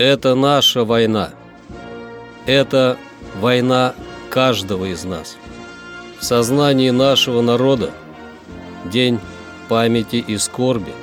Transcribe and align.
Это 0.00 0.34
наша 0.34 0.86
война. 0.86 1.28
Это 2.46 2.96
война 3.38 3.94
каждого 4.30 4.86
из 4.86 5.04
нас. 5.04 5.36
В 6.18 6.24
сознании 6.24 6.88
нашего 6.88 7.42
народа 7.42 7.90
День 8.86 9.20
памяти 9.68 10.16
и 10.16 10.38
скорби 10.38 10.94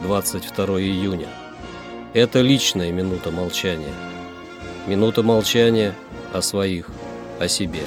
22 0.00 0.80
июня. 0.80 1.28
Это 2.14 2.40
личная 2.40 2.92
минута 2.92 3.30
молчания. 3.30 3.92
Минута 4.86 5.22
молчания 5.22 5.92
о 6.32 6.40
своих, 6.40 6.88
о 7.38 7.48
себе, 7.48 7.82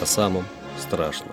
о 0.00 0.06
самом 0.06 0.46
страшном. 0.80 1.32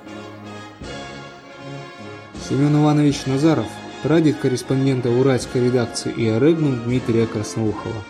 Семен 2.49 2.75
Иванович 2.83 3.25
Назаров, 3.25 3.67
прадед 4.03 4.37
корреспондента 4.39 5.09
уральской 5.09 5.63
редакции 5.63 6.11
и 6.11 6.25
Регнум 6.25 6.83
Дмитрия 6.83 7.25
Красноухова. 7.25 8.03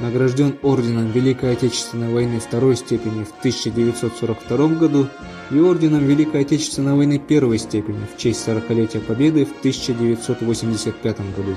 Награжден 0.00 0.56
орденом 0.62 1.10
Великой 1.10 1.52
Отечественной 1.52 2.10
войны 2.10 2.40
второй 2.40 2.74
степени 2.76 3.24
в 3.24 3.32
1942 3.38 4.68
году 4.68 5.08
и 5.50 5.58
орденом 5.58 6.06
Великой 6.06 6.40
Отечественной 6.40 6.94
войны 6.94 7.18
первой 7.18 7.58
степени 7.58 8.06
в 8.06 8.18
честь 8.18 8.48
40-летия 8.48 9.00
Победы 9.00 9.44
в 9.44 9.58
1985 9.58 11.18
году. 11.36 11.54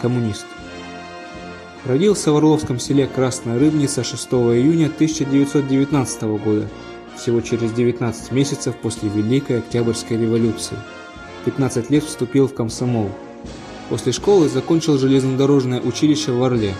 Коммунист. 0.00 0.46
Родился 1.84 2.32
в 2.32 2.36
Орловском 2.36 2.80
селе 2.80 3.06
Красная 3.06 3.58
Рыбница 3.58 4.02
6 4.02 4.26
июня 4.26 4.86
1919 4.86 6.22
года, 6.42 6.68
всего 7.16 7.42
через 7.42 7.72
19 7.72 8.32
месяцев 8.32 8.74
после 8.76 9.10
Великой 9.10 9.58
Октябрьской 9.58 10.16
революции. 10.18 10.76
15 11.44 11.90
лет 11.90 12.04
вступил 12.04 12.48
в 12.48 12.54
комсомол. 12.54 13.10
После 13.90 14.12
школы 14.12 14.48
закончил 14.48 14.98
железнодорожное 14.98 15.80
училище 15.80 16.32
в 16.32 16.42
Орле. 16.42 16.72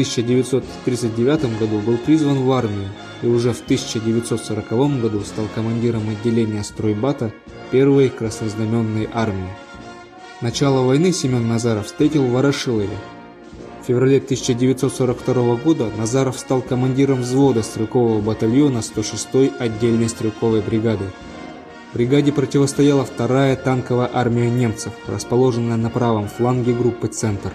В 0.00 0.12
1939 0.12 1.58
году 1.58 1.78
был 1.78 1.98
призван 1.98 2.42
в 2.42 2.52
армию 2.52 2.88
и 3.22 3.26
уже 3.26 3.52
в 3.52 3.60
1940 3.60 5.00
году 5.00 5.20
стал 5.20 5.44
командиром 5.54 6.08
отделения 6.08 6.64
стройбата 6.64 7.32
первой 7.70 8.08
краснознаменной 8.08 9.08
армии. 9.12 9.50
Начало 10.40 10.86
войны 10.86 11.12
Семен 11.12 11.46
Назаров 11.46 11.86
встретил 11.86 12.22
в 12.22 12.30
Ворошилове. 12.30 12.96
В 13.82 13.86
феврале 13.86 14.16
1942 14.18 15.56
года 15.56 15.90
Назаров 15.98 16.38
стал 16.38 16.62
командиром 16.62 17.20
взвода 17.20 17.62
стрелкового 17.62 18.22
батальона 18.22 18.78
106-й 18.78 19.52
отдельной 19.58 20.08
стрелковой 20.08 20.62
бригады. 20.62 21.04
Бригаде 21.92 22.32
противостояла 22.32 23.04
вторая 23.04 23.54
танковая 23.54 24.10
армия 24.10 24.48
немцев, 24.48 24.94
расположенная 25.06 25.76
на 25.76 25.90
правом 25.90 26.28
фланге 26.28 26.72
группы 26.72 27.08
«Центр». 27.08 27.52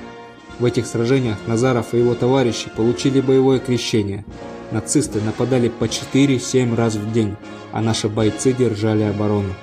В 0.59 0.65
этих 0.65 0.85
сражениях 0.85 1.37
Назаров 1.47 1.93
и 1.93 1.97
его 1.97 2.15
товарищи 2.15 2.69
получили 2.75 3.19
боевое 3.19 3.59
крещение. 3.59 4.23
Нацисты 4.71 5.21
нападали 5.21 5.69
по 5.69 5.85
4-7 5.85 6.75
раз 6.75 6.95
в 6.95 7.11
день, 7.11 7.35
а 7.71 7.81
наши 7.81 8.07
бойцы 8.07 8.53
держали 8.53 9.03
оборону. 9.03 9.53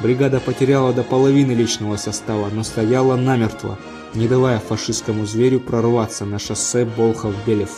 Бригада 0.00 0.40
потеряла 0.40 0.92
до 0.92 1.04
половины 1.04 1.52
личного 1.52 1.96
состава, 1.96 2.48
но 2.52 2.64
стояла 2.64 3.14
намертво, 3.14 3.78
не 4.14 4.26
давая 4.26 4.58
фашистскому 4.58 5.26
зверю 5.26 5.60
прорваться 5.60 6.24
на 6.24 6.40
шоссе 6.40 6.84
Болхов-Белев. 6.84 7.70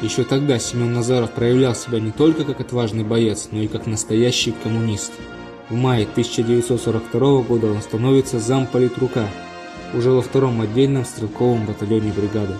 Еще 0.00 0.22
тогда 0.22 0.60
Семен 0.60 0.92
Назаров 0.92 1.32
проявлял 1.32 1.74
себя 1.74 1.98
не 1.98 2.12
только 2.12 2.44
как 2.44 2.60
отважный 2.60 3.02
боец, 3.02 3.48
но 3.50 3.60
и 3.60 3.66
как 3.66 3.86
настоящий 3.86 4.52
коммунист. 4.52 5.12
В 5.70 5.74
мае 5.74 6.04
1942 6.04 7.42
года 7.42 7.66
он 7.66 7.82
становится 7.82 8.38
замполитрука, 8.38 9.28
уже 9.94 10.10
во 10.10 10.22
втором 10.22 10.60
отдельном 10.60 11.04
стрелковом 11.04 11.66
батальоне 11.66 12.12
бригады. 12.12 12.54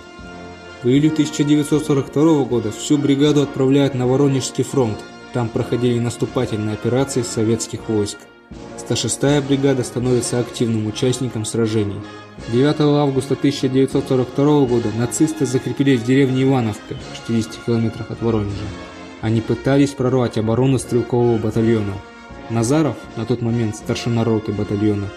В 0.83 0.87
июле 0.87 1.09
1942 1.09 2.43
года 2.45 2.71
всю 2.71 2.97
бригаду 2.97 3.41
отправляют 3.41 3.95
на 3.95 4.07
Воронежский 4.07 4.63
фронт, 4.63 4.97
там 5.33 5.49
проходили 5.49 5.99
наступательные 5.99 6.73
операции 6.73 7.21
советских 7.21 7.87
войск. 7.89 8.17
106-я 8.77 9.41
бригада 9.41 9.83
становится 9.83 10.39
активным 10.39 10.87
участником 10.87 11.45
сражений. 11.45 12.01
9 12.51 12.79
августа 12.79 13.35
1942 13.35 14.65
года 14.65 14.89
нацисты 14.97 15.45
закрепились 15.45 15.99
в 15.99 16.05
деревне 16.05 16.43
Ивановка, 16.43 16.95
в 17.13 17.27
60 17.27 17.65
километрах 17.65 18.09
от 18.09 18.21
Воронежа. 18.21 18.55
Они 19.21 19.41
пытались 19.41 19.91
прорвать 19.91 20.37
оборону 20.37 20.79
стрелкового 20.79 21.37
батальона. 21.37 21.93
Назаров, 22.49 22.95
на 23.15 23.25
тот 23.25 23.41
момент 23.43 23.75
старшина 23.75 24.23
роты 24.23 24.51
батальона, 24.51 25.07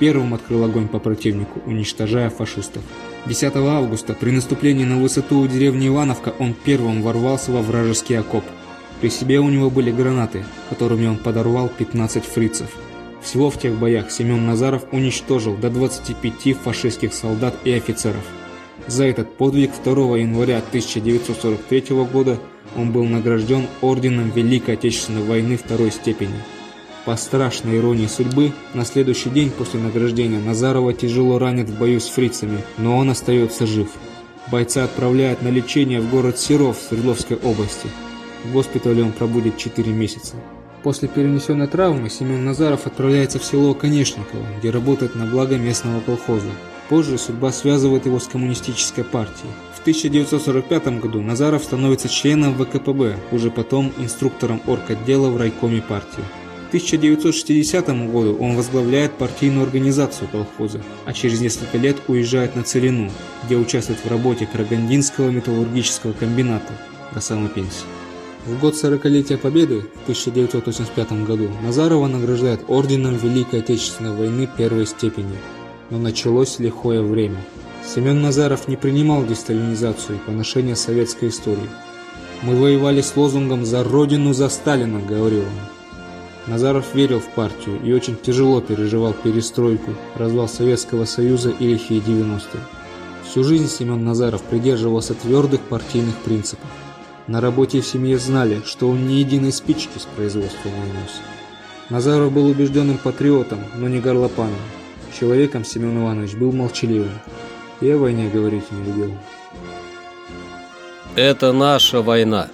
первым 0.00 0.34
открыл 0.34 0.64
огонь 0.64 0.88
по 0.88 0.98
противнику, 0.98 1.60
уничтожая 1.66 2.30
фашистов. 2.30 2.82
10 3.26 3.54
августа 3.54 4.14
при 4.14 4.30
наступлении 4.30 4.84
на 4.84 4.96
высоту 4.96 5.38
у 5.38 5.46
деревни 5.46 5.86
Ивановка 5.86 6.34
он 6.38 6.54
первым 6.54 7.02
ворвался 7.02 7.52
во 7.52 7.60
вражеский 7.60 8.18
окоп. 8.18 8.42
При 9.00 9.10
себе 9.10 9.38
у 9.38 9.48
него 9.48 9.70
были 9.70 9.92
гранаты, 9.92 10.44
которыми 10.70 11.06
он 11.06 11.18
подорвал 11.18 11.68
15 11.68 12.24
фрицев. 12.24 12.70
Всего 13.22 13.50
в 13.50 13.58
тех 13.58 13.74
боях 13.74 14.10
Семен 14.10 14.46
Назаров 14.46 14.84
уничтожил 14.92 15.54
до 15.56 15.70
25 15.70 16.56
фашистских 16.56 17.12
солдат 17.12 17.54
и 17.64 17.72
офицеров. 17.72 18.24
За 18.86 19.04
этот 19.04 19.36
подвиг 19.36 19.70
2 19.84 20.18
января 20.18 20.58
1943 20.58 21.96
года 22.10 22.38
он 22.74 22.90
был 22.92 23.04
награжден 23.04 23.66
орденом 23.82 24.30
Великой 24.30 24.74
Отечественной 24.74 25.22
войны 25.22 25.58
второй 25.58 25.90
степени. 25.90 26.34
По 27.06 27.16
страшной 27.16 27.78
иронии 27.78 28.06
судьбы, 28.06 28.52
на 28.74 28.84
следующий 28.84 29.30
день 29.30 29.50
после 29.50 29.80
награждения 29.80 30.38
Назарова 30.38 30.92
тяжело 30.92 31.38
ранят 31.38 31.70
в 31.70 31.78
бою 31.78 31.98
с 31.98 32.08
фрицами, 32.08 32.62
но 32.76 32.98
он 32.98 33.08
остается 33.08 33.66
жив. 33.66 33.88
Бойца 34.52 34.84
отправляют 34.84 35.40
на 35.42 35.48
лечение 35.48 36.00
в 36.00 36.10
город 36.10 36.38
Серов 36.38 36.76
Свердловской 36.76 37.38
области. 37.38 37.88
В 38.44 38.52
госпитале 38.52 39.02
он 39.02 39.12
пробудет 39.12 39.56
4 39.56 39.90
месяца. 39.92 40.34
После 40.82 41.08
перенесенной 41.08 41.68
травмы 41.68 42.10
Семен 42.10 42.44
Назаров 42.44 42.86
отправляется 42.86 43.38
в 43.38 43.44
село 43.44 43.74
Конешниково, 43.74 44.44
где 44.58 44.70
работает 44.70 45.14
на 45.14 45.26
благо 45.26 45.56
местного 45.56 46.00
колхоза. 46.00 46.50
Позже 46.88 47.18
судьба 47.18 47.52
связывает 47.52 48.06
его 48.06 48.18
с 48.18 48.26
коммунистической 48.26 49.04
партией. 49.04 49.52
В 49.74 49.80
1945 49.80 51.00
году 51.00 51.22
Назаров 51.22 51.64
становится 51.64 52.08
членом 52.08 52.54
ВКПБ, 52.54 53.16
уже 53.30 53.50
потом 53.50 53.92
инструктором 53.98 54.60
орготдела 54.66 55.30
в 55.30 55.36
райкоме 55.36 55.80
партии. 55.80 56.24
К 56.70 56.72
1960 56.72 57.88
году 58.12 58.36
он 58.38 58.54
возглавляет 58.54 59.14
партийную 59.14 59.64
организацию 59.64 60.28
колхоза, 60.28 60.80
а 61.04 61.12
через 61.12 61.40
несколько 61.40 61.78
лет 61.78 61.96
уезжает 62.06 62.54
на 62.54 62.62
Целину, 62.62 63.10
где 63.44 63.56
участвует 63.56 63.98
в 63.98 64.08
работе 64.08 64.46
Карагандинского 64.46 65.30
металлургического 65.30 66.12
комбината 66.12 66.72
до 67.12 67.20
самой 67.20 67.48
пенсии. 67.48 67.86
В 68.46 68.56
год 68.60 68.74
40-летия 68.74 69.36
Победы 69.36 69.80
в 69.80 70.02
1985 70.04 71.24
году 71.24 71.50
Назарова 71.60 72.06
награждают 72.06 72.60
орденом 72.68 73.16
Великой 73.16 73.62
Отечественной 73.62 74.14
войны 74.14 74.48
первой 74.56 74.86
степени. 74.86 75.34
Но 75.90 75.98
началось 75.98 76.60
лихое 76.60 77.02
время. 77.02 77.38
Семен 77.84 78.22
Назаров 78.22 78.68
не 78.68 78.76
принимал 78.76 79.26
десталинизацию 79.26 80.18
и 80.18 80.20
поношение 80.20 80.76
советской 80.76 81.30
истории. 81.30 81.68
«Мы 82.42 82.54
воевали 82.54 83.00
с 83.00 83.16
лозунгом 83.16 83.66
«За 83.66 83.82
Родину, 83.82 84.32
за 84.34 84.48
Сталина»,— 84.48 85.00
говорил 85.08 85.40
он. 85.40 85.79
Назаров 86.46 86.94
верил 86.94 87.20
в 87.20 87.28
партию 87.28 87.80
и 87.82 87.92
очень 87.92 88.16
тяжело 88.16 88.60
переживал 88.60 89.12
перестройку, 89.12 89.94
развал 90.16 90.48
Советского 90.48 91.04
Союза 91.04 91.50
и 91.50 91.66
лихие 91.66 92.00
90-е. 92.00 92.60
Всю 93.24 93.44
жизнь 93.44 93.68
Семен 93.68 94.04
Назаров 94.04 94.42
придерживался 94.42 95.14
твердых 95.14 95.60
партийных 95.60 96.16
принципов. 96.16 96.68
На 97.26 97.40
работе 97.40 97.78
и 97.78 97.80
в 97.80 97.86
семье 97.86 98.18
знали, 98.18 98.62
что 98.64 98.88
он 98.88 99.06
ни 99.06 99.14
единой 99.14 99.52
спички 99.52 99.98
с 99.98 100.04
производства 100.16 100.68
не 100.68 100.74
унес. 100.74 101.20
Назаров 101.90 102.32
был 102.32 102.46
убежденным 102.46 102.98
патриотом, 102.98 103.60
но 103.76 103.86
не 103.88 104.00
горлопаном. 104.00 104.58
Человеком 105.18 105.64
Семен 105.64 106.02
Иванович 106.02 106.34
был 106.34 106.52
молчаливым. 106.52 107.12
И 107.80 107.90
о 107.90 107.98
войне 107.98 108.28
говорить 108.28 108.70
не 108.72 108.82
любил. 108.82 109.12
Это 111.16 111.52
наша 111.52 112.02
война. 112.02 112.48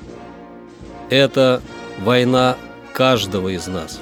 Это 1.10 1.62
война 2.02 2.56
каждого 2.96 3.50
из 3.50 3.66
нас. 3.66 4.00